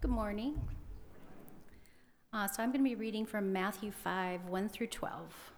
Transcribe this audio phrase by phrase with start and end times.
[0.00, 0.60] Good morning.
[2.32, 5.52] Uh, so I'm going to be reading from Matthew 5 1 through 12.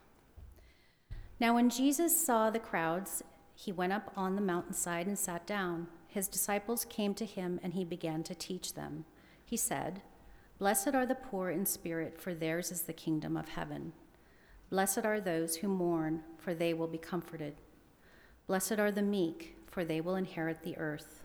[1.38, 3.22] Now, when Jesus saw the crowds,
[3.54, 5.88] he went up on the mountainside and sat down.
[6.08, 9.04] His disciples came to him, and he began to teach them.
[9.44, 10.00] He said,
[10.58, 13.92] Blessed are the poor in spirit, for theirs is the kingdom of heaven.
[14.70, 17.56] Blessed are those who mourn, for they will be comforted.
[18.46, 21.24] Blessed are the meek, for they will inherit the earth.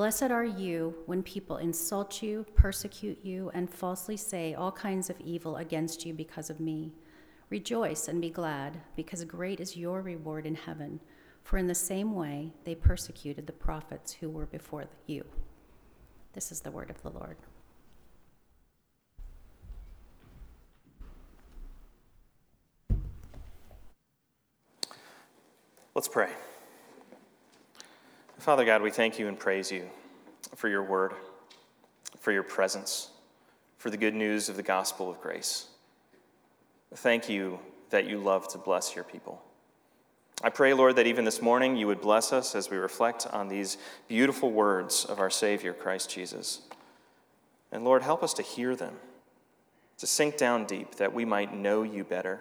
[0.00, 5.20] Blessed are you when people insult you, persecute you, and falsely say all kinds of
[5.20, 6.90] evil against you because of me.
[7.50, 11.00] Rejoice and be glad, because great is your reward in heaven.
[11.44, 15.22] For in the same way they persecuted the prophets who were before you.
[16.32, 17.36] This is the word of the Lord.
[25.94, 26.30] Let's pray.
[28.40, 29.84] Father God, we thank you and praise you
[30.56, 31.12] for your word,
[32.18, 33.10] for your presence,
[33.76, 35.66] for the good news of the gospel of grace.
[36.94, 37.58] Thank you
[37.90, 39.42] that you love to bless your people.
[40.42, 43.48] I pray, Lord, that even this morning you would bless us as we reflect on
[43.48, 43.76] these
[44.08, 46.62] beautiful words of our Savior, Christ Jesus.
[47.70, 48.94] And Lord, help us to hear them,
[49.98, 52.40] to sink down deep, that we might know you better,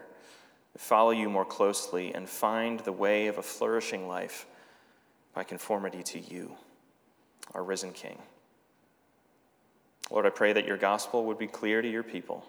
[0.77, 4.45] follow you more closely, and find the way of a flourishing life
[5.33, 6.55] by conformity to you,
[7.53, 8.17] our risen King.
[10.11, 12.45] Lord, I pray that your gospel would be clear to your people,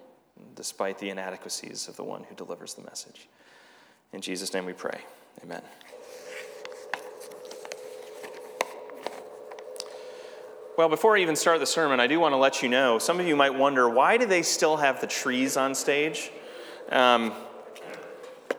[0.54, 3.28] despite the inadequacies of the one who delivers the message.
[4.12, 5.00] In Jesus' name we pray.
[5.42, 5.62] Amen.
[10.76, 13.20] Well, before I even start the sermon, I do want to let you know some
[13.20, 16.30] of you might wonder why do they still have the trees on stage?
[16.90, 17.34] Um,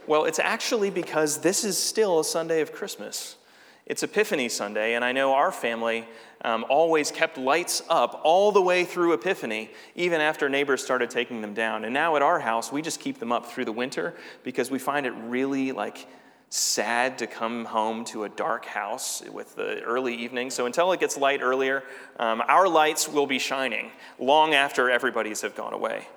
[0.06, 3.38] well, it's actually because this is still a Sunday of Christmas.
[3.86, 6.08] It's Epiphany Sunday, and I know our family
[6.44, 11.42] um, always kept lights up all the way through Epiphany, even after neighbors started taking
[11.42, 11.84] them down.
[11.84, 14.78] And now at our house, we just keep them up through the winter because we
[14.78, 16.08] find it really like
[16.50, 20.52] sad to come home to a dark house with the early evening.
[20.52, 21.84] So until it gets light earlier,
[22.20, 26.08] um, our lights will be shining long after everybody's have gone away.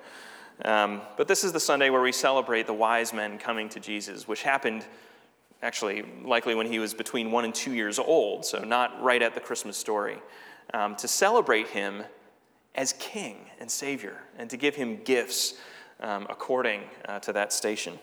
[0.63, 4.27] Um, but this is the Sunday where we celebrate the wise men coming to Jesus,
[4.27, 4.85] which happened
[5.61, 9.33] actually, likely when he was between one and two years old, so not right at
[9.33, 10.17] the Christmas story,
[10.73, 12.03] um, to celebrate him
[12.75, 15.55] as king and savior and to give him gifts
[16.01, 17.97] um, according uh, to that station.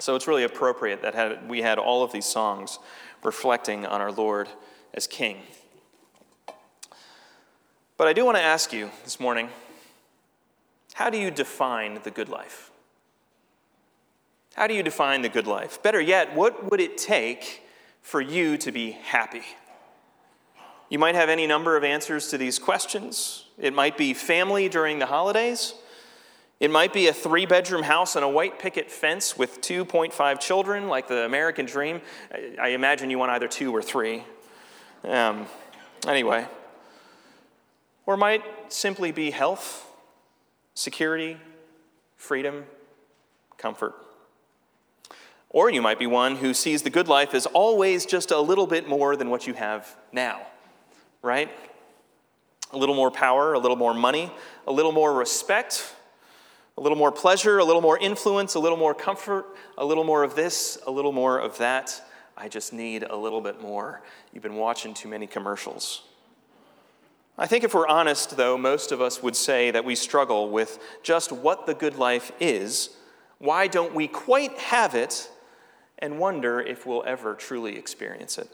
[0.00, 2.78] So it's really appropriate that had, we had all of these songs
[3.22, 4.48] reflecting on our Lord
[4.92, 5.38] as king.
[7.96, 9.48] But I do want to ask you this morning
[10.94, 12.70] how do you define the good life?
[14.56, 15.82] How do you define the good life?
[15.82, 17.62] Better yet, what would it take
[18.00, 19.42] for you to be happy?
[20.88, 23.44] You might have any number of answers to these questions.
[23.58, 25.74] It might be family during the holidays.
[26.58, 30.88] It might be a three bedroom house and a white picket fence with 2.5 children,
[30.88, 32.00] like the American dream.
[32.58, 34.24] I imagine you want either two or three.
[35.04, 35.48] Um,
[36.08, 36.46] anyway.
[38.06, 39.86] Or might simply be health,
[40.72, 41.36] security,
[42.16, 42.64] freedom,
[43.58, 44.05] comfort.
[45.56, 48.66] Or you might be one who sees the good life as always just a little
[48.66, 50.42] bit more than what you have now,
[51.22, 51.50] right?
[52.72, 54.30] A little more power, a little more money,
[54.66, 55.94] a little more respect,
[56.76, 59.46] a little more pleasure, a little more influence, a little more comfort,
[59.78, 62.02] a little more of this, a little more of that.
[62.36, 64.02] I just need a little bit more.
[64.34, 66.02] You've been watching too many commercials.
[67.38, 70.78] I think if we're honest, though, most of us would say that we struggle with
[71.02, 72.90] just what the good life is.
[73.38, 75.30] Why don't we quite have it
[75.98, 78.48] and wonder if we'll ever truly experience it.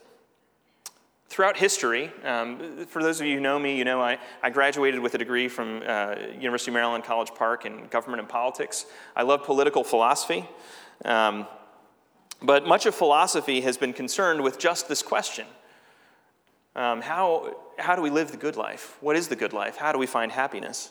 [1.28, 5.00] Throughout history, um, for those of you who know me, you know I, I graduated
[5.00, 8.84] with a degree from uh, University of Maryland College Park in government and politics.
[9.16, 10.46] I love political philosophy.
[11.04, 11.46] Um,
[12.42, 15.46] but much of philosophy has been concerned with just this question
[16.74, 18.96] um, how, how do we live the good life?
[19.00, 19.76] What is the good life?
[19.76, 20.90] How do we find happiness?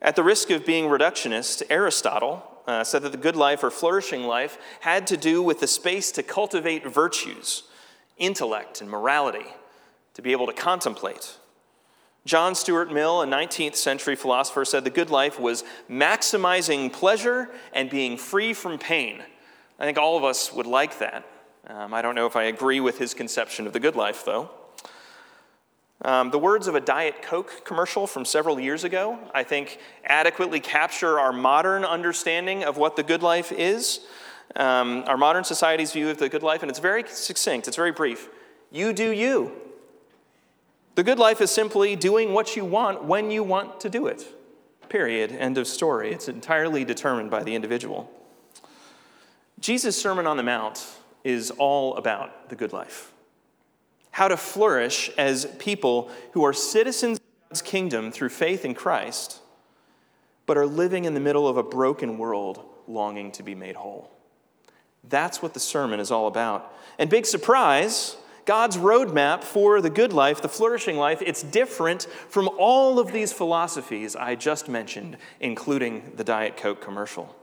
[0.00, 4.24] At the risk of being reductionist, Aristotle uh, said that the good life or flourishing
[4.24, 7.64] life had to do with the space to cultivate virtues,
[8.18, 9.46] intellect, and morality,
[10.14, 11.36] to be able to contemplate.
[12.24, 17.90] John Stuart Mill, a 19th century philosopher, said the good life was maximizing pleasure and
[17.90, 19.22] being free from pain.
[19.78, 21.26] I think all of us would like that.
[21.66, 24.50] Um, I don't know if I agree with his conception of the good life, though.
[26.04, 30.58] Um, the words of a Diet Coke commercial from several years ago, I think, adequately
[30.58, 34.00] capture our modern understanding of what the good life is,
[34.56, 37.92] um, our modern society's view of the good life, and it's very succinct, it's very
[37.92, 38.28] brief.
[38.72, 39.52] You do you.
[40.96, 44.26] The good life is simply doing what you want when you want to do it.
[44.88, 45.32] Period.
[45.32, 46.12] End of story.
[46.12, 48.10] It's entirely determined by the individual.
[49.60, 50.84] Jesus' Sermon on the Mount
[51.22, 53.11] is all about the good life
[54.12, 59.40] how to flourish as people who are citizens of God's kingdom through faith in Christ,
[60.46, 64.10] but are living in the middle of a broken world longing to be made whole.
[65.08, 66.72] That's what the sermon is all about.
[66.98, 72.48] And big surprise, God's roadmap for the good life, the flourishing life, it's different from
[72.58, 77.34] all of these philosophies I just mentioned, including the Diet Coke commercial.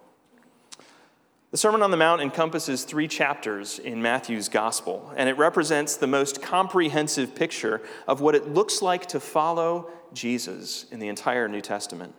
[1.52, 6.06] The Sermon on the Mount encompasses three chapters in Matthew's Gospel, and it represents the
[6.06, 11.62] most comprehensive picture of what it looks like to follow Jesus in the entire New
[11.62, 12.14] Testament.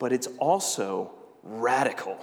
[0.00, 1.12] But it's also
[1.44, 2.18] radical.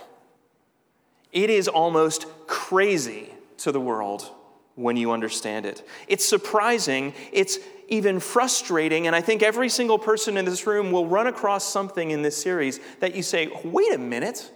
[1.32, 4.30] It is almost crazy to the world
[4.76, 5.88] when you understand it.
[6.10, 11.08] It's surprising, it's even frustrating, and I think every single person in this room will
[11.08, 14.52] run across something in this series that you say, wait a minute.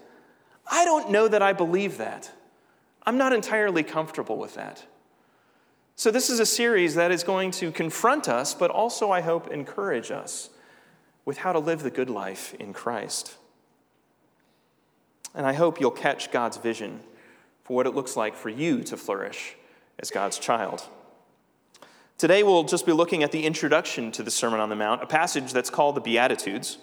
[0.68, 2.32] I don't know that I believe that.
[3.06, 4.86] I'm not entirely comfortable with that.
[5.96, 9.48] So, this is a series that is going to confront us, but also, I hope,
[9.48, 10.50] encourage us
[11.24, 13.36] with how to live the good life in Christ.
[15.34, 17.00] And I hope you'll catch God's vision
[17.64, 19.56] for what it looks like for you to flourish
[20.00, 20.84] as God's child.
[22.18, 25.08] Today, we'll just be looking at the introduction to the Sermon on the Mount, a
[25.08, 26.78] passage that's called the Beatitudes.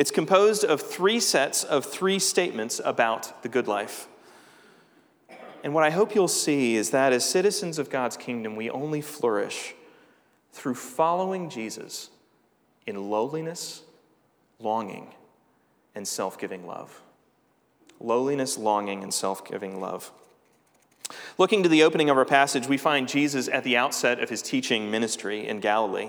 [0.00, 4.08] It's composed of three sets of three statements about the good life.
[5.62, 9.02] And what I hope you'll see is that as citizens of God's kingdom, we only
[9.02, 9.74] flourish
[10.54, 12.08] through following Jesus
[12.86, 13.82] in lowliness,
[14.58, 15.08] longing,
[15.94, 17.02] and self giving love.
[18.00, 20.10] Lowliness, longing, and self giving love.
[21.36, 24.40] Looking to the opening of our passage, we find Jesus at the outset of his
[24.40, 26.08] teaching ministry in Galilee.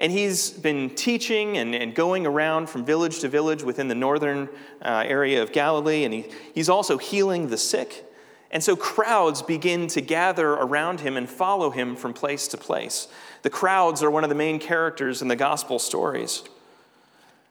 [0.00, 4.48] And he's been teaching and, and going around from village to village within the northern
[4.82, 6.24] uh, area of Galilee, and he,
[6.54, 8.06] he's also healing the sick.
[8.50, 13.08] And so crowds begin to gather around him and follow him from place to place.
[13.42, 16.44] The crowds are one of the main characters in the gospel stories.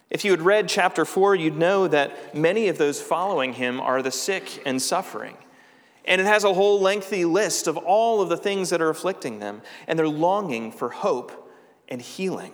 [0.09, 4.01] If you had read chapter 4, you'd know that many of those following him are
[4.01, 5.37] the sick and suffering.
[6.03, 9.37] And it has a whole lengthy list of all of the things that are afflicting
[9.37, 11.45] them, and they're longing for hope
[11.89, 12.53] and healing.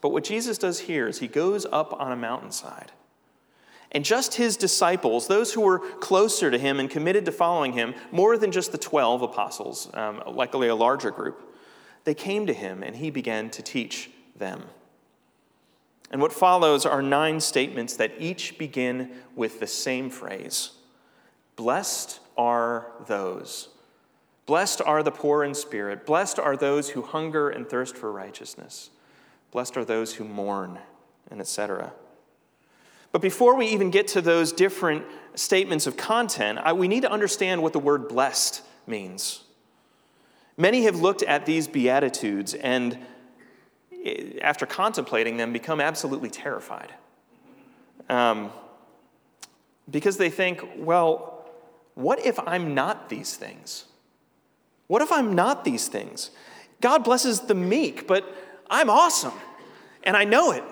[0.00, 2.92] But what Jesus does here is he goes up on a mountainside.
[3.92, 7.94] And just his disciples, those who were closer to him and committed to following him,
[8.12, 11.56] more than just the 12 apostles, um, likely a larger group,
[12.04, 14.64] they came to him and he began to teach them.
[16.10, 20.70] And what follows are nine statements that each begin with the same phrase
[21.56, 23.70] Blessed are those
[24.46, 26.06] Blessed are the poor in spirit.
[26.06, 28.90] Blessed are those who hunger and thirst for righteousness.
[29.50, 30.78] Blessed are those who mourn,
[31.30, 31.92] and etc.
[33.10, 35.04] But before we even get to those different
[35.34, 39.42] statements of content, I, we need to understand what the word blessed means.
[40.56, 42.98] Many have looked at these Beatitudes and,
[44.04, 46.92] eh, after contemplating them, become absolutely terrified.
[48.08, 48.52] Um,
[49.90, 51.48] because they think, well,
[51.94, 53.86] what if I'm not these things?
[54.86, 56.30] What if I'm not these things?
[56.80, 58.24] God blesses the meek, but
[58.68, 59.32] I'm awesome,
[60.04, 60.64] and I know it.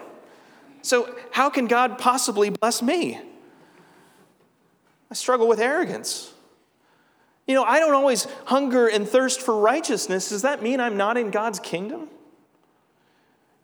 [0.83, 3.21] So, how can God possibly bless me?
[5.11, 6.33] I struggle with arrogance.
[7.47, 10.30] You know, I don't always hunger and thirst for righteousness.
[10.30, 12.09] Does that mean I'm not in God's kingdom?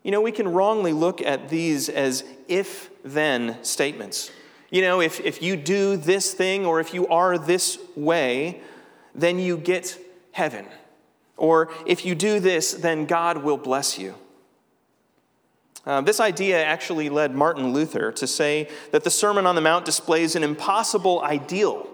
[0.03, 4.31] You know, we can wrongly look at these as if then statements.
[4.71, 8.61] You know, if, if you do this thing or if you are this way,
[9.15, 9.99] then you get
[10.33, 10.67] heaven.
[11.37, 14.15] Or if you do this, then God will bless you.
[15.87, 19.87] Uh, this idea actually led Martin Luther to say that the Sermon on the Mount
[19.87, 21.89] displays an impossible ideal,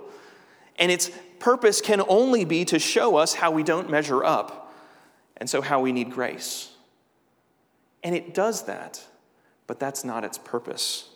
[0.77, 4.75] and its purpose can only be to show us how we don't measure up,
[5.37, 6.71] and so how we need grace.
[8.03, 9.05] And it does that,
[9.69, 11.09] but that's not its purpose.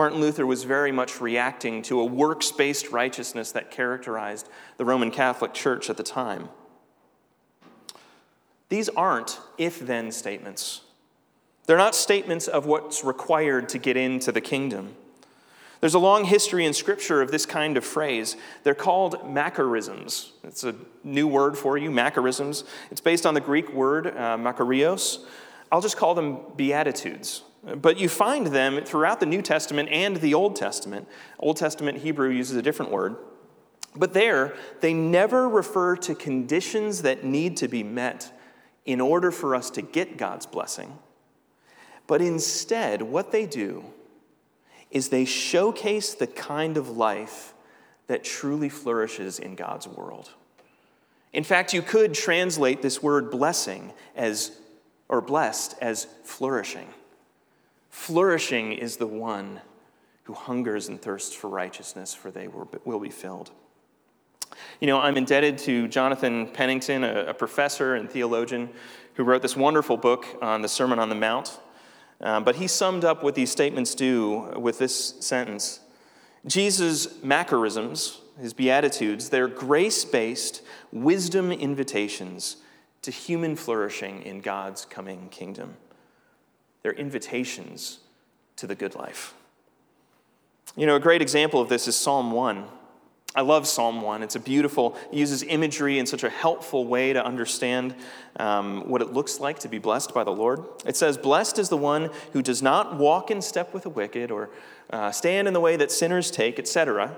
[0.00, 5.10] Martin Luther was very much reacting to a works based righteousness that characterized the Roman
[5.10, 6.48] Catholic Church at the time.
[8.70, 10.80] These aren't if then statements.
[11.66, 14.96] They're not statements of what's required to get into the kingdom.
[15.80, 18.38] There's a long history in Scripture of this kind of phrase.
[18.62, 20.30] They're called Macarisms.
[20.44, 22.64] It's a new word for you, Macarisms.
[22.90, 25.26] It's based on the Greek word uh, makarios.
[25.70, 27.42] I'll just call them Beatitudes.
[27.62, 31.06] But you find them throughout the New Testament and the Old Testament.
[31.38, 33.16] Old Testament Hebrew uses a different word.
[33.94, 38.32] But there, they never refer to conditions that need to be met
[38.86, 40.98] in order for us to get God's blessing.
[42.06, 43.84] But instead, what they do
[44.90, 47.54] is they showcase the kind of life
[48.06, 50.30] that truly flourishes in God's world.
[51.32, 54.50] In fact, you could translate this word blessing as,
[55.08, 56.88] or blessed as flourishing.
[57.90, 59.60] Flourishing is the one
[60.24, 63.50] who hungers and thirsts for righteousness, for they will be filled.
[64.80, 68.70] You know, I'm indebted to Jonathan Pennington, a, professor and theologian,
[69.14, 71.58] who wrote this wonderful book on the Sermon on the Mount.
[72.20, 75.80] Um, but he summed up what these statements do with this sentence
[76.46, 82.56] Jesus' macarisms, his beatitudes, they're grace based wisdom invitations
[83.02, 85.76] to human flourishing in God's coming kingdom.
[86.82, 87.98] They're invitations
[88.56, 89.34] to the good life.
[90.76, 92.64] You know, a great example of this is Psalm 1.
[93.34, 94.24] I love Psalm 1.
[94.24, 97.94] It's a beautiful, it uses imagery in such a helpful way to understand
[98.38, 100.64] um, what it looks like to be blessed by the Lord.
[100.84, 104.32] It says, Blessed is the one who does not walk in step with the wicked
[104.32, 104.50] or
[104.90, 107.16] uh, stand in the way that sinners take, etc.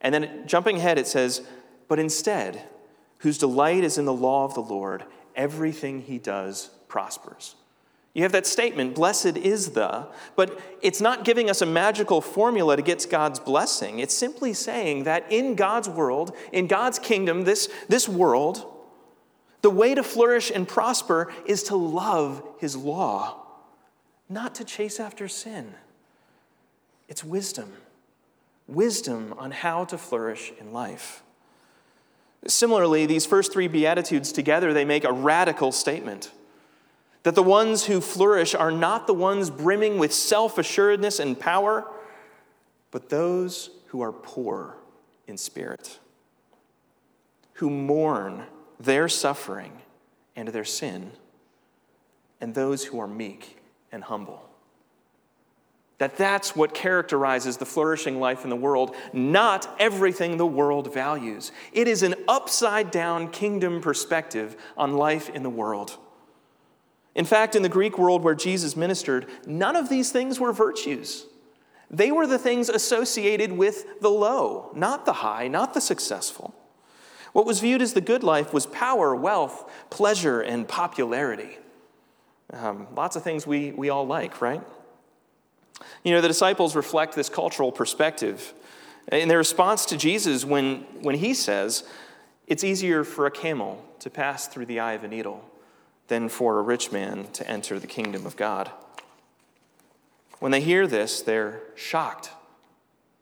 [0.00, 1.42] And then jumping ahead, it says,
[1.86, 2.62] But instead,
[3.18, 5.04] whose delight is in the law of the Lord,
[5.36, 7.54] everything he does prospers.
[8.16, 10.06] You have that statement, blessed is the,
[10.36, 13.98] but it's not giving us a magical formula to get God's blessing.
[13.98, 18.72] It's simply saying that in God's world, in God's kingdom, this, this world,
[19.60, 23.36] the way to flourish and prosper is to love his law,
[24.30, 25.74] not to chase after sin.
[27.10, 27.70] It's wisdom.
[28.66, 31.22] Wisdom on how to flourish in life.
[32.46, 36.30] Similarly, these first three Beatitudes together, they make a radical statement
[37.26, 41.84] that the ones who flourish are not the ones brimming with self assuredness and power,
[42.92, 44.76] but those who are poor
[45.26, 45.98] in spirit,
[47.54, 48.44] who mourn
[48.78, 49.72] their suffering
[50.36, 51.10] and their sin,
[52.40, 53.58] and those who are meek
[53.90, 54.48] and humble.
[55.98, 61.50] That that's what characterizes the flourishing life in the world, not everything the world values.
[61.72, 65.98] It is an upside down kingdom perspective on life in the world.
[67.16, 71.24] In fact, in the Greek world where Jesus ministered, none of these things were virtues.
[71.90, 76.54] They were the things associated with the low, not the high, not the successful.
[77.32, 81.56] What was viewed as the good life was power, wealth, pleasure, and popularity.
[82.52, 84.62] Um, lots of things we, we all like, right?
[86.04, 88.52] You know, the disciples reflect this cultural perspective
[89.10, 91.84] in their response to Jesus when, when he says,
[92.46, 95.42] It's easier for a camel to pass through the eye of a needle
[96.08, 98.70] than for a rich man to enter the kingdom of God.
[100.38, 102.30] When they hear this, they're shocked.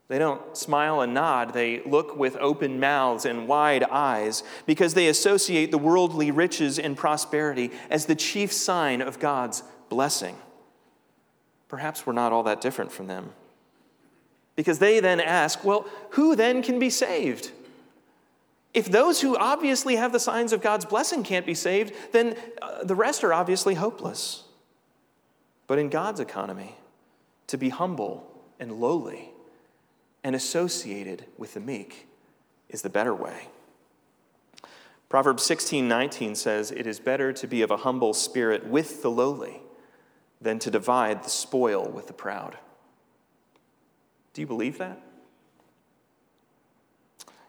[0.08, 1.54] They don't smile and nod.
[1.54, 6.96] They look with open mouths and wide eyes because they associate the worldly riches and
[6.96, 10.36] prosperity as the chief sign of God's blessing.
[11.68, 13.30] Perhaps we're not all that different from them.
[14.56, 17.50] Because they then ask, well, who then can be saved?
[18.74, 22.82] If those who obviously have the signs of God's blessing can't be saved, then uh,
[22.82, 24.42] the rest are obviously hopeless.
[25.68, 26.76] But in God's economy,
[27.46, 28.28] to be humble
[28.58, 29.30] and lowly
[30.24, 32.08] and associated with the meek
[32.68, 33.48] is the better way.
[35.08, 39.10] Proverbs 16 19 says, It is better to be of a humble spirit with the
[39.10, 39.62] lowly
[40.40, 42.58] than to divide the spoil with the proud.
[44.32, 45.00] Do you believe that?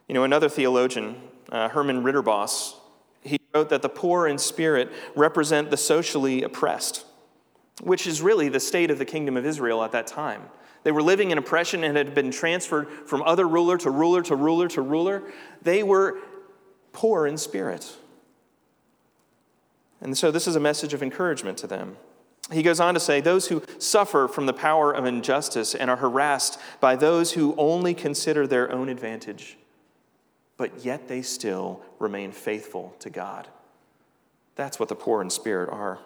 [0.08, 1.16] You know, another theologian,
[1.52, 2.76] uh, Herman Ridderbos,
[3.22, 7.06] he wrote that the poor in spirit represent the socially oppressed,
[7.82, 10.44] which is really the state of the kingdom of Israel at that time.
[10.84, 14.36] They were living in oppression and had been transferred from other ruler to ruler to
[14.36, 15.24] ruler to ruler.
[15.64, 16.20] They were
[16.94, 17.98] poor in spirit.
[20.02, 21.98] And so, this is a message of encouragement to them.
[22.52, 25.98] He goes on to say, Those who suffer from the power of injustice and are
[25.98, 29.58] harassed by those who only consider their own advantage
[30.58, 33.48] but yet they still remain faithful to God.
[34.56, 36.00] That's what the poor in spirit are.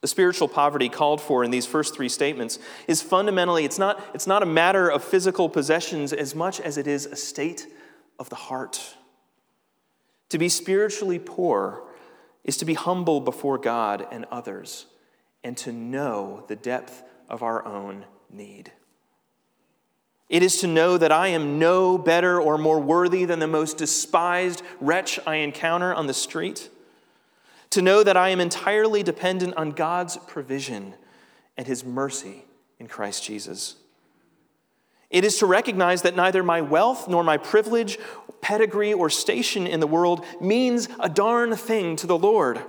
[0.00, 4.26] The spiritual poverty called for in these first three statements is fundamentally, it's not, it's
[4.26, 7.66] not a matter of physical possessions as much as it is a state
[8.18, 8.96] of the heart.
[10.28, 11.84] To be spiritually poor
[12.44, 14.86] is to be humble before God and others
[15.42, 18.72] and to know the depth of our own need.
[20.28, 23.76] It is to know that I am no better or more worthy than the most
[23.76, 26.70] despised wretch I encounter on the street.
[27.70, 30.94] To know that I am entirely dependent on God's provision
[31.56, 32.44] and his mercy
[32.78, 33.76] in Christ Jesus.
[35.10, 37.98] It is to recognize that neither my wealth nor my privilege,
[38.40, 42.60] pedigree, or station in the world means a darn thing to the Lord.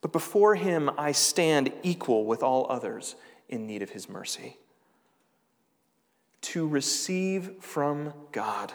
[0.00, 3.16] But before him, I stand equal with all others
[3.48, 4.56] in need of his mercy
[6.46, 8.72] to receive from God.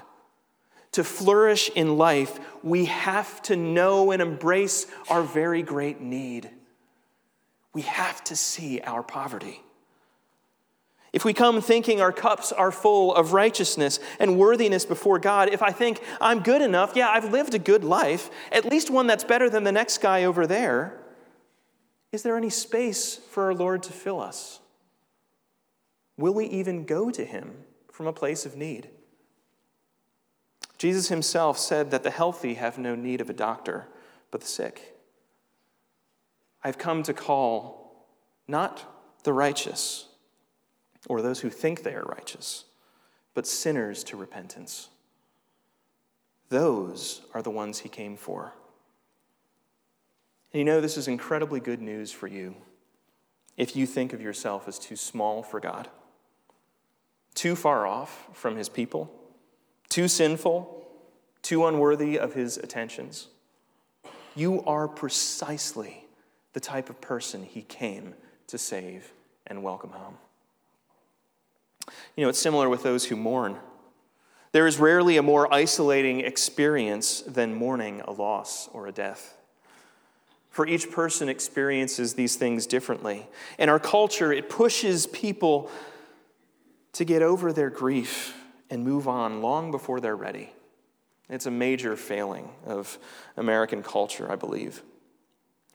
[0.93, 6.49] To flourish in life, we have to know and embrace our very great need.
[7.73, 9.61] We have to see our poverty.
[11.13, 15.61] If we come thinking our cups are full of righteousness and worthiness before God, if
[15.61, 19.25] I think I'm good enough, yeah, I've lived a good life, at least one that's
[19.25, 20.97] better than the next guy over there,
[22.11, 24.60] is there any space for our Lord to fill us?
[26.17, 28.89] Will we even go to him from a place of need?
[30.77, 33.87] Jesus himself said that the healthy have no need of a doctor,
[34.31, 34.95] but the sick.
[36.63, 38.07] I've come to call
[38.47, 38.85] not
[39.23, 40.07] the righteous
[41.07, 42.65] or those who think they are righteous,
[43.33, 44.89] but sinners to repentance.
[46.49, 48.53] Those are the ones he came for.
[50.51, 52.55] And you know, this is incredibly good news for you
[53.55, 55.89] if you think of yourself as too small for God
[57.33, 59.11] too far off from his people,
[59.89, 60.85] too sinful,
[61.41, 63.27] too unworthy of his attentions.
[64.35, 66.05] You are precisely
[66.53, 68.13] the type of person he came
[68.47, 69.11] to save
[69.47, 70.17] and welcome home.
[72.15, 73.57] You know, it's similar with those who mourn.
[74.51, 79.37] There is rarely a more isolating experience than mourning a loss or a death.
[80.49, 83.27] For each person experiences these things differently.
[83.57, 85.71] In our culture, it pushes people
[86.93, 88.35] to get over their grief
[88.69, 90.53] and move on long before they're ready.
[91.29, 92.97] It's a major failing of
[93.37, 94.83] American culture, I believe.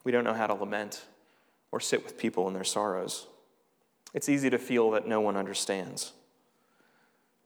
[0.05, 1.05] We don't know how to lament
[1.73, 3.27] or sit with people in their sorrows.
[4.15, 6.13] It's easy to feel that no one understands.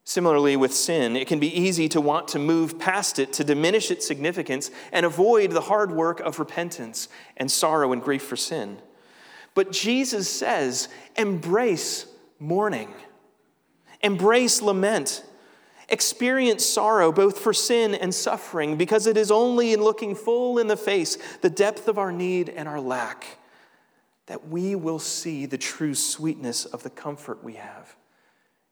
[0.05, 3.91] Similarly, with sin, it can be easy to want to move past it, to diminish
[3.91, 8.79] its significance, and avoid the hard work of repentance and sorrow and grief for sin.
[9.55, 12.07] But Jesus says, embrace
[12.39, 12.93] mourning.
[14.01, 15.25] Embrace lament.
[15.89, 20.69] Experience sorrow both for sin and suffering, because it is only in looking full in
[20.69, 23.39] the face the depth of our need and our lack
[24.27, 27.97] that we will see the true sweetness of the comfort we have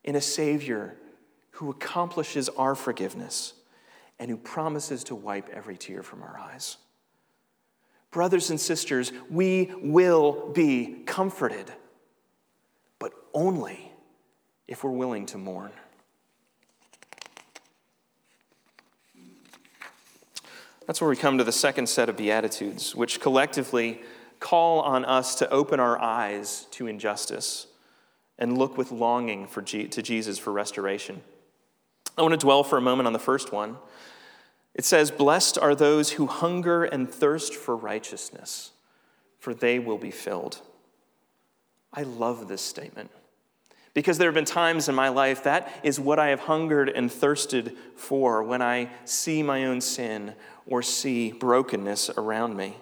[0.04, 0.96] in a Savior
[1.50, 3.54] who accomplishes our forgiveness
[4.20, 6.76] and who promises to wipe every tear from our eyes.
[8.12, 11.72] Brothers and sisters, we will be comforted,
[13.00, 13.90] but only
[14.68, 15.72] if we're willing to mourn.
[20.86, 24.00] That's where we come to the second set of Beatitudes, which collectively
[24.40, 27.66] call on us to open our eyes to injustice
[28.38, 31.22] and look with longing for G- to Jesus for restoration.
[32.16, 33.76] I want to dwell for a moment on the first one.
[34.74, 38.70] It says, Blessed are those who hunger and thirst for righteousness,
[39.38, 40.60] for they will be filled.
[41.92, 43.10] I love this statement.
[43.94, 47.10] Because there have been times in my life that is what I have hungered and
[47.10, 50.34] thirsted for when I see my own sin
[50.66, 52.76] or see brokenness around me.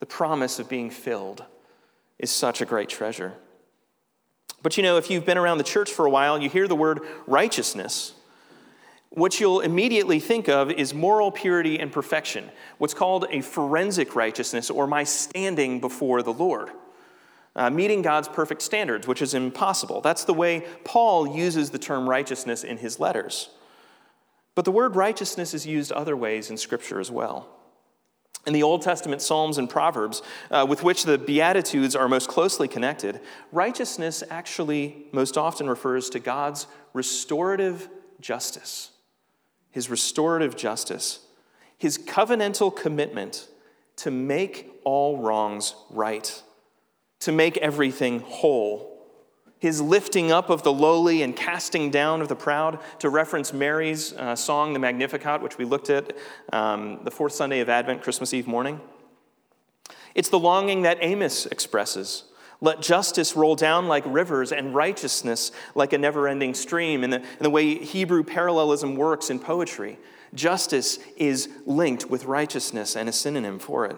[0.00, 1.44] The promise of being filled
[2.18, 3.34] is such a great treasure.
[4.62, 6.76] But you know, if you've been around the church for a while, you hear the
[6.76, 8.12] word righteousness.
[9.10, 14.68] What you'll immediately think of is moral purity and perfection, what's called a forensic righteousness
[14.68, 16.70] or my standing before the Lord
[17.56, 20.02] uh, meeting God's perfect standards, which is impossible.
[20.02, 23.48] That's the way Paul uses the term righteousness in his letters.
[24.54, 27.48] But the word righteousness is used other ways in Scripture as well.
[28.46, 32.68] In the Old Testament Psalms and Proverbs, uh, with which the Beatitudes are most closely
[32.68, 37.88] connected, righteousness actually most often refers to God's restorative
[38.20, 38.90] justice.
[39.70, 41.20] His restorative justice,
[41.76, 43.48] his covenantal commitment
[43.96, 46.42] to make all wrongs right
[47.20, 48.92] to make everything whole.
[49.58, 54.12] His lifting up of the lowly and casting down of the proud, to reference Mary's
[54.12, 56.14] uh, song, the Magnificat, which we looked at
[56.52, 58.80] um, the fourth Sunday of Advent, Christmas Eve morning.
[60.14, 62.24] It's the longing that Amos expresses
[62.60, 67.02] Let justice roll down like rivers and righteousness like a never ending stream.
[67.02, 69.98] The, in the way Hebrew parallelism works in poetry,
[70.34, 73.96] justice is linked with righteousness and a synonym for it.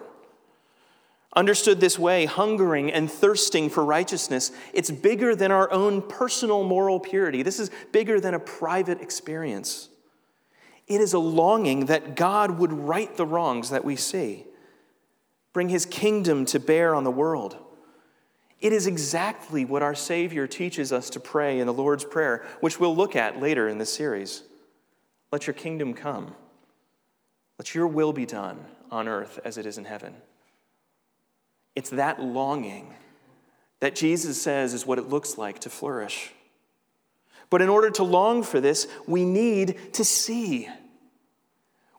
[1.35, 6.99] Understood this way, hungering and thirsting for righteousness, it's bigger than our own personal moral
[6.99, 7.43] purity.
[7.43, 9.89] This is bigger than a private experience.
[10.87, 14.47] It is a longing that God would right the wrongs that we see,
[15.53, 17.57] bring his kingdom to bear on the world.
[18.59, 22.79] It is exactly what our Savior teaches us to pray in the Lord's Prayer, which
[22.79, 24.41] we'll look at later in this series.
[25.31, 26.33] Let your kingdom come.
[27.59, 30.15] Let your will be done on earth as it is in heaven.
[31.79, 32.93] It's that longing
[33.79, 36.33] that Jesus says is what it looks like to flourish.
[37.49, 40.67] But in order to long for this, we need to see.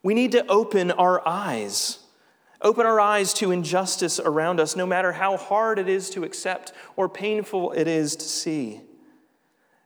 [0.02, 1.98] We need to open our eyes.
[2.60, 6.74] Open our eyes to injustice around us, no matter how hard it is to accept
[6.94, 8.82] or painful it is to see.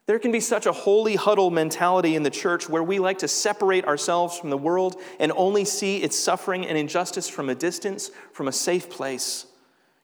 [0.06, 3.28] There can be such a holy huddle mentality in the church where we like to
[3.28, 8.10] separate ourselves from the world and only see its suffering and injustice from a distance,
[8.32, 9.46] from a safe place.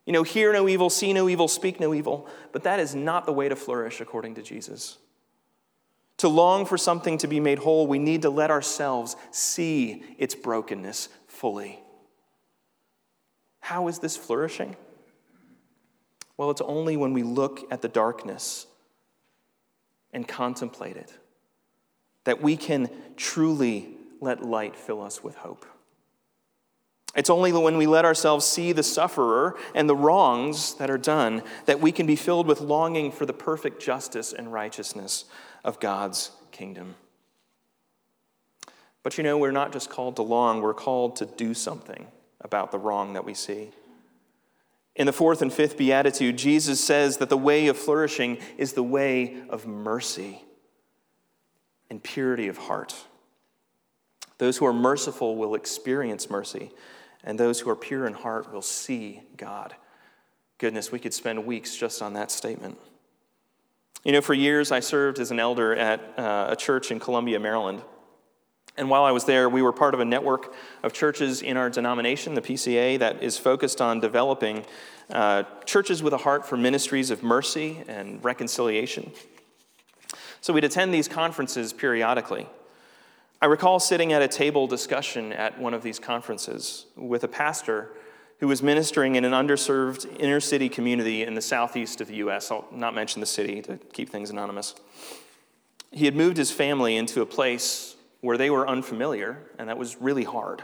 [0.06, 2.28] You know, hear no evil, see no evil, speak no evil.
[2.52, 4.98] But that is not the way to flourish according to Jesus.
[6.18, 10.34] To long for something to be made whole, we need to let ourselves see its
[10.34, 11.80] brokenness fully.
[13.60, 14.76] How is this flourishing?
[16.36, 18.66] Well, it's only when we look at the darkness
[20.12, 21.12] and contemplate it
[22.24, 25.64] that we can truly let light fill us with hope.
[27.16, 31.42] It's only when we let ourselves see the sufferer and the wrongs that are done
[31.66, 35.24] that we can be filled with longing for the perfect justice and righteousness
[35.64, 36.94] of God's kingdom.
[39.02, 42.06] But you know, we're not just called to long, we're called to do something
[42.40, 43.70] about the wrong that we see.
[44.94, 48.82] In the fourth and fifth beatitude, Jesus says that the way of flourishing is the
[48.82, 50.44] way of mercy
[51.88, 52.94] and purity of heart.
[54.38, 56.70] Those who are merciful will experience mercy,
[57.24, 59.74] and those who are pure in heart will see God.
[60.58, 62.78] Goodness, we could spend weeks just on that statement.
[64.04, 67.38] You know, for years I served as an elder at uh, a church in Columbia,
[67.38, 67.82] Maryland.
[68.76, 71.68] And while I was there, we were part of a network of churches in our
[71.68, 74.64] denomination, the PCA, that is focused on developing
[75.10, 79.12] uh, churches with a heart for ministries of mercy and reconciliation.
[80.40, 82.46] So we'd attend these conferences periodically.
[83.42, 87.90] I recall sitting at a table discussion at one of these conferences with a pastor
[88.38, 92.50] who was ministering in an underserved inner city community in the southeast of the U.S.
[92.50, 94.74] I'll not mention the city to keep things anonymous.
[95.90, 99.96] He had moved his family into a place where they were unfamiliar, and that was
[99.96, 100.62] really hard.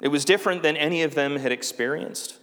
[0.00, 2.38] It was different than any of them had experienced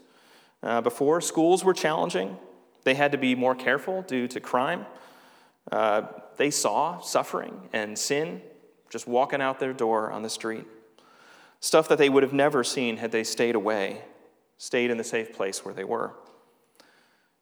[0.64, 1.20] uh, before.
[1.20, 2.38] Schools were challenging,
[2.86, 4.86] they had to be more careful due to crime.
[5.70, 6.04] Uh,
[6.38, 8.42] they saw suffering and sin
[8.90, 10.66] just walking out their door on the street.
[11.60, 14.02] Stuff that they would have never seen had they stayed away,
[14.58, 16.14] stayed in the safe place where they were.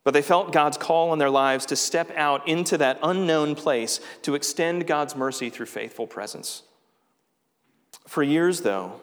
[0.03, 3.99] But they felt God's call in their lives to step out into that unknown place
[4.23, 6.63] to extend God's mercy through faithful presence.
[8.07, 9.01] For years, though,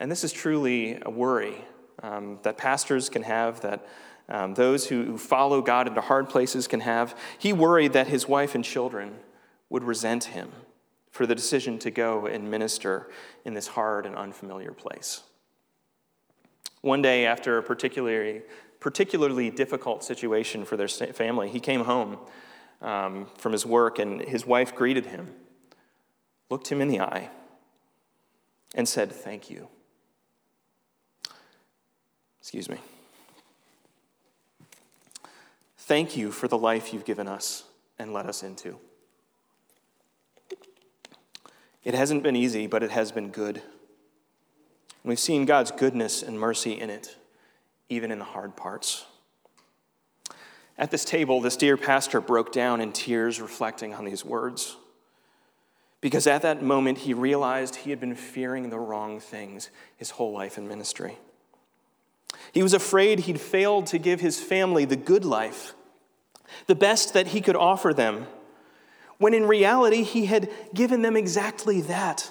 [0.00, 1.56] and this is truly a worry
[2.02, 3.86] um, that pastors can have, that
[4.28, 8.26] um, those who, who follow God into hard places can have, he worried that his
[8.26, 9.16] wife and children
[9.68, 10.50] would resent him
[11.12, 13.10] for the decision to go and minister
[13.44, 15.22] in this hard and unfamiliar place.
[16.80, 18.42] One day, after a particularly,
[18.80, 22.18] particularly difficult situation for their family, he came home
[22.80, 25.28] um, from his work and his wife greeted him,
[26.50, 27.30] looked him in the eye,
[28.74, 29.68] and said, Thank you.
[32.40, 32.78] Excuse me.
[35.76, 37.64] Thank you for the life you've given us
[37.98, 38.78] and led us into.
[41.84, 43.62] It hasn't been easy, but it has been good.
[45.04, 47.16] We've seen God's goodness and mercy in it,
[47.88, 49.04] even in the hard parts.
[50.78, 54.76] At this table, this dear pastor broke down in tears, reflecting on these words.
[56.00, 60.32] Because at that moment, he realized he had been fearing the wrong things his whole
[60.32, 61.18] life in ministry.
[62.52, 65.74] He was afraid he'd failed to give his family the good life,
[66.66, 68.26] the best that he could offer them
[69.22, 72.28] when in reality, he had given them exactly that.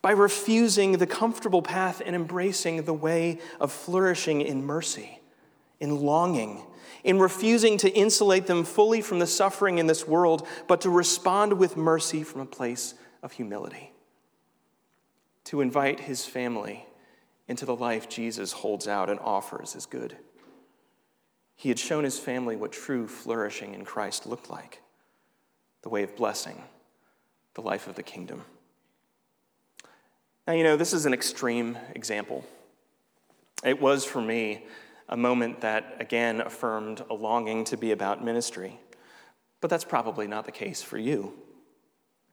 [0.00, 5.20] By refusing the comfortable path and embracing the way of flourishing in mercy,
[5.80, 6.64] in longing,
[7.02, 11.54] in refusing to insulate them fully from the suffering in this world, but to respond
[11.54, 12.94] with mercy from a place
[13.24, 13.92] of humility,
[15.42, 16.86] to invite his family
[17.48, 20.16] into the life Jesus holds out and offers as good.
[21.56, 24.80] he had shown his family what true flourishing in Christ looked like
[25.82, 26.62] the way of blessing,
[27.54, 28.42] the life of the kingdom.
[30.46, 32.44] Now, you know, this is an extreme example.
[33.64, 34.64] It was for me
[35.08, 38.78] a moment that, again, affirmed a longing to be about ministry.
[39.60, 41.34] But that's probably not the case for you.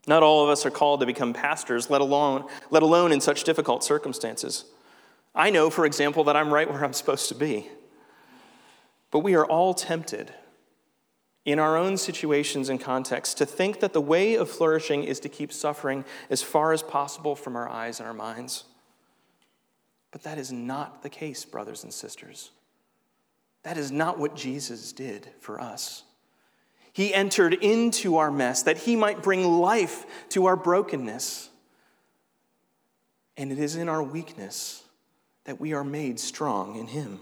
[0.08, 3.44] Not all of us are called to become pastors, let alone, let alone in such
[3.44, 4.66] difficult circumstances.
[5.34, 7.70] I know, for example, that I'm right where I'm supposed to be.
[9.10, 10.34] But we are all tempted
[11.46, 15.30] in our own situations and contexts to think that the way of flourishing is to
[15.30, 18.64] keep suffering as far as possible from our eyes and our minds.
[20.12, 22.52] But that is not the case, brothers and sisters.
[23.64, 26.04] That is not what Jesus did for us.
[26.94, 31.50] He entered into our mess that he might bring life to our brokenness.
[33.38, 34.82] And it is in our weakness
[35.44, 37.20] that we are made strong in him.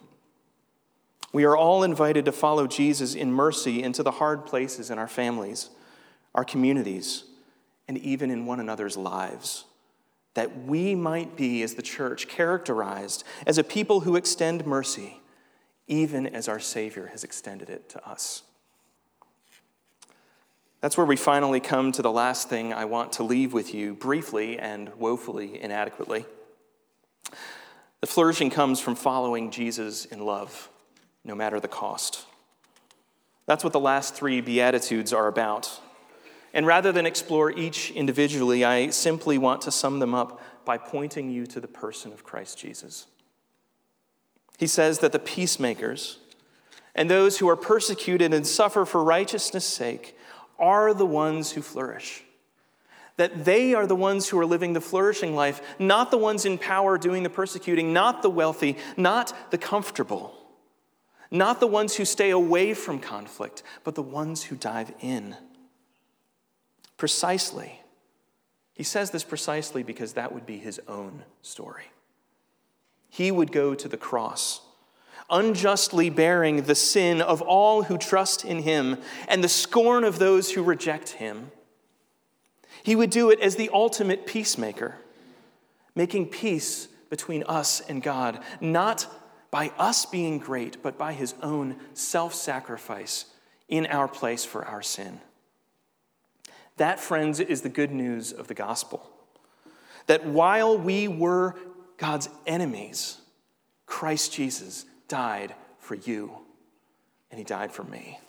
[1.33, 5.07] We are all invited to follow Jesus in mercy into the hard places in our
[5.07, 5.71] families,
[6.35, 7.23] our communities,
[7.87, 9.65] and even in one another's lives,
[10.35, 15.21] that we might be, as the church, characterized as a people who extend mercy,
[15.87, 18.43] even as our Savior has extended it to us.
[20.81, 23.95] That's where we finally come to the last thing I want to leave with you
[23.95, 26.25] briefly and woefully inadequately.
[28.01, 30.69] The flourishing comes from following Jesus in love
[31.23, 32.25] no matter the cost.
[33.45, 35.81] That's what the last three Beatitudes are about.
[36.53, 41.29] And rather than explore each individually, I simply want to sum them up by pointing
[41.29, 43.07] you to the person of Christ Jesus.
[44.57, 46.19] He says that the peacemakers
[46.95, 50.15] and those who are persecuted and suffer for righteousness' sake
[50.59, 52.23] are the ones who flourish.
[53.17, 56.57] That they are the ones who are living the flourishing life, not the ones in
[56.57, 60.35] power doing the persecuting, not the wealthy, not the comfortable.
[61.33, 65.35] Not the ones who stay away from conflict, but the ones who dive in.
[66.95, 67.81] Precisely.
[68.75, 71.85] He says this precisely because that would be his own story.
[73.09, 74.61] He would go to the cross,
[75.27, 80.51] unjustly bearing the sin of all who trust in him and the scorn of those
[80.51, 81.51] who reject him.
[82.83, 84.97] He would do it as the ultimate peacemaker,
[85.95, 89.07] making peace between us and God, not
[89.53, 93.25] by us being great, but by his own self sacrifice
[93.69, 95.21] in our place for our sin.
[96.77, 99.07] That, friends, is the good news of the gospel.
[100.07, 101.55] That while we were
[101.97, 103.21] God's enemies,
[103.85, 106.31] Christ Jesus died for you,
[107.29, 108.19] and he died for me.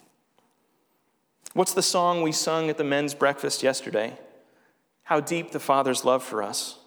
[1.54, 4.18] What's the song we sung at the men's breakfast yesterday?
[5.04, 6.80] How deep the Father's love for us.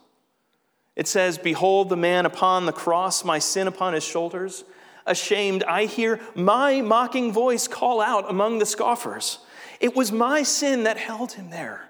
[0.97, 4.63] It says, Behold the man upon the cross, my sin upon his shoulders.
[5.05, 9.37] Ashamed, I hear my mocking voice call out among the scoffers.
[9.79, 11.87] It was my sin that held him there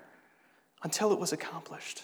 [0.84, 2.04] until it was accomplished.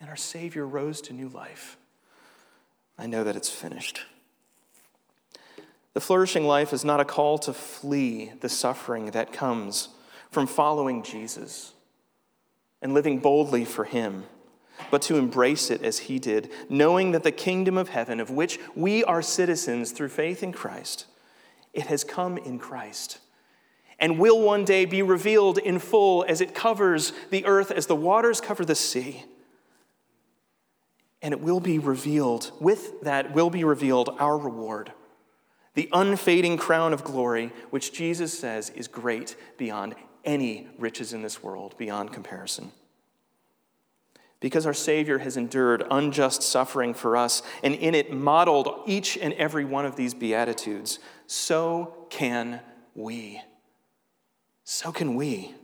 [0.00, 1.76] And our Savior rose to new life.
[2.96, 4.02] I know that it's finished.
[5.92, 9.88] The flourishing life is not a call to flee the suffering that comes
[10.30, 11.72] from following Jesus
[12.82, 14.24] and living boldly for Him,
[14.90, 18.58] but to embrace it as He did, knowing that the kingdom of heaven, of which
[18.74, 21.06] we are citizens through faith in Christ,
[21.72, 23.18] it has come in Christ
[23.98, 27.96] and will one day be revealed in full as it covers the earth as the
[27.96, 29.24] waters cover the sea.
[31.20, 34.92] And it will be revealed, with that will be revealed our reward,
[35.74, 39.96] the unfading crown of glory, which Jesus says is great beyond
[40.28, 42.70] any riches in this world beyond comparison.
[44.40, 49.32] Because our Savior has endured unjust suffering for us and in it modeled each and
[49.34, 52.60] every one of these Beatitudes, so can
[52.94, 53.40] we.
[54.64, 55.54] So can we.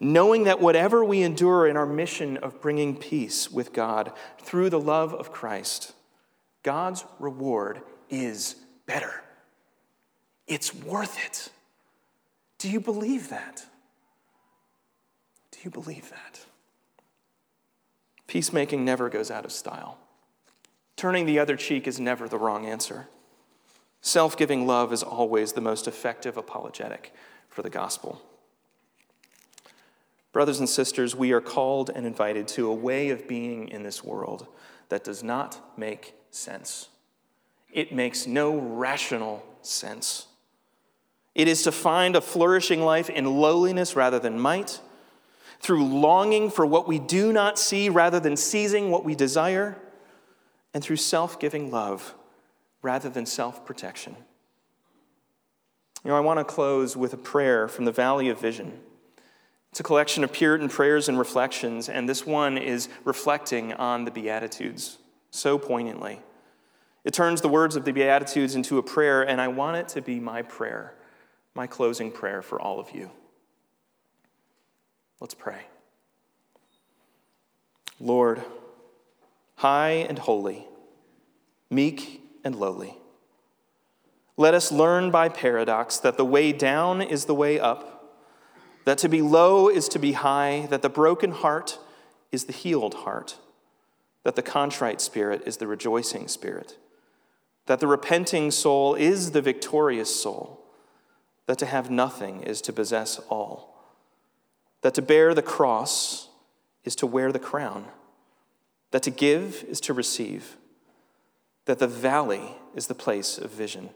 [0.00, 4.80] Knowing that whatever we endure in our mission of bringing peace with God through the
[4.80, 5.94] love of Christ,
[6.64, 9.22] God's reward is better.
[10.48, 11.50] It's worth it.
[12.58, 13.64] Do you believe that?
[15.52, 16.40] Do you believe that?
[18.26, 19.98] Peacemaking never goes out of style.
[20.96, 23.08] Turning the other cheek is never the wrong answer.
[24.00, 27.12] Self giving love is always the most effective apologetic
[27.48, 28.22] for the gospel.
[30.32, 34.04] Brothers and sisters, we are called and invited to a way of being in this
[34.04, 34.46] world
[34.88, 36.88] that does not make sense.
[37.72, 40.26] It makes no rational sense.
[41.38, 44.80] It is to find a flourishing life in lowliness rather than might,
[45.60, 49.78] through longing for what we do not see rather than seizing what we desire,
[50.74, 52.16] and through self giving love
[52.82, 54.16] rather than self protection.
[56.04, 58.80] You know, I want to close with a prayer from the Valley of Vision.
[59.70, 64.10] It's a collection of Puritan prayers and reflections, and this one is reflecting on the
[64.10, 64.98] Beatitudes
[65.30, 66.20] so poignantly.
[67.04, 70.02] It turns the words of the Beatitudes into a prayer, and I want it to
[70.02, 70.94] be my prayer,
[71.58, 73.10] my closing prayer for all of you.
[75.18, 75.62] Let's pray.
[77.98, 78.44] Lord,
[79.56, 80.68] high and holy,
[81.68, 82.94] meek and lowly,
[84.36, 88.14] let us learn by paradox that the way down is the way up,
[88.84, 91.80] that to be low is to be high, that the broken heart
[92.30, 93.36] is the healed heart,
[94.22, 96.78] that the contrite spirit is the rejoicing spirit,
[97.66, 100.57] that the repenting soul is the victorious soul,
[101.48, 103.74] that to have nothing is to possess all.
[104.82, 106.28] That to bear the cross
[106.84, 107.86] is to wear the crown,
[108.90, 110.58] that to give is to receive,
[111.64, 113.88] that the valley is the place of vision.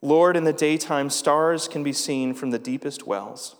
[0.00, 3.56] Lord, in the daytime, stars can be seen from the deepest wells,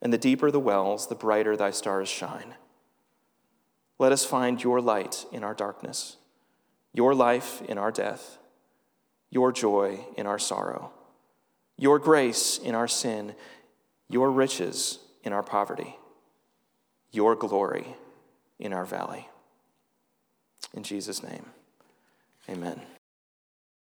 [0.00, 2.54] and the deeper the wells, the brighter thy stars shine.
[3.98, 6.16] Let us find your light in our darkness,
[6.92, 8.38] your life in our death,
[9.30, 10.92] your joy in our sorrow,
[11.78, 13.34] your grace in our sin
[14.08, 15.96] your riches in our poverty,
[17.10, 17.86] your glory
[18.58, 19.28] in our valley.
[20.74, 21.46] In Jesus' name,
[22.48, 22.80] amen.